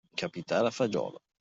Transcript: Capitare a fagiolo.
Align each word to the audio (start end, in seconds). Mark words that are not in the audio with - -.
Capitare 0.15 0.65
a 0.65 0.71
fagiolo. 0.71 1.21